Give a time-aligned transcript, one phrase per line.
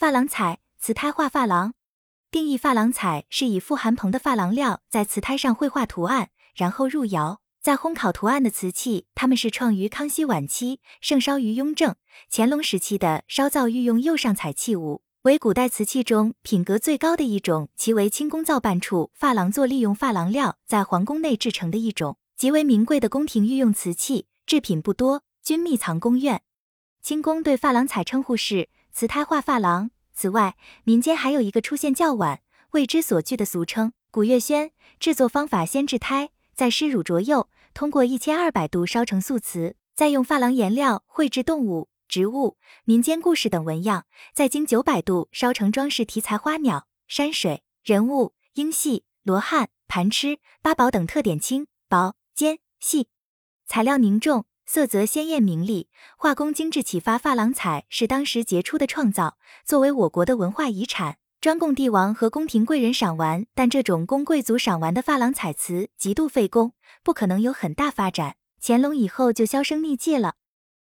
[0.00, 1.74] 珐琅彩，瓷胎画珐琅。
[2.30, 9.04] 定义：珐琅彩是以富含硼的珐琅料在瓷胎上绘画图案，然后入窑再烘烤图案的瓷器。
[9.14, 11.96] 它们是创于康熙晚期，盛烧于雍正、
[12.30, 17.68] 乾隆时期的烧造御用釉上彩器物，为古代瓷器中品格最高的一种。
[17.76, 26.40] 其为清宫造办处珐琅作利用珐琅料在皇宫内制成的一种极为名贵的宫廷御用瓷器，制品不多，均秘藏宫院。
[27.02, 28.70] 清宫对珐琅彩称呼是。
[28.92, 29.90] 瓷胎画珐琅。
[30.12, 34.72] 此外，民间还有一个出现较晚、为之所惧的俗称“古月轩”。
[35.00, 53.08] 制作方法：先制胎，再施乳着釉，通过一千二百度烧成素瓷，再用珐琅颜料绘制动物、植物、民间故事等纹样，再经九百度烧成装饰题材花鸟、山水、人物、鹰戏、罗汉、盘螭、八宝等特点轻、薄、尖、细，
[53.66, 54.44] 材料凝重。
[54.72, 59.36] 色泽鲜艳明丽，画工精致，启发珐琅彩是当时杰出的创造。
[59.64, 63.46] 作为我国的文化遗产，专供帝王和宫廷贵人赏玩。
[63.52, 68.36] 但这种供贵族赏玩的珐琅彩瓷极度费工，不可能有很大发展。
[68.62, 70.34] 乾隆以后就销声匿迹了。